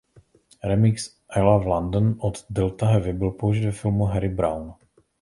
Remix 0.63 1.19
„I 1.35 1.39
Love 1.41 1.65
London“ 1.67 2.15
od 2.19 2.45
Delta 2.49 2.87
Heavy 2.87 3.13
byl 3.13 3.31
použit 3.31 3.65
ve 3.65 3.71
filmu 3.71 4.05
"Harry 4.05 4.29
Brown". 4.29 4.73